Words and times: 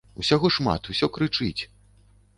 Усяго 0.21 0.49
шмат, 0.55 0.89
усё 0.93 1.11
крычыць. 1.19 1.61